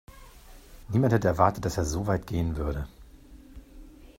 Niemand 0.87 1.13
hätte 1.13 1.27
erwartet, 1.27 1.63
dass 1.63 1.77
er 1.77 1.85
so 1.85 2.07
weit 2.07 2.25
gehen 2.25 2.55
würde. 2.57 2.87